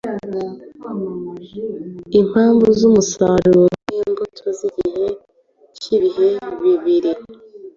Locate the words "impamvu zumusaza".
2.19-3.51